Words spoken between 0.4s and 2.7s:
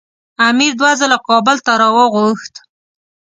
امیر دوه ځله کابل ته راوغوښت.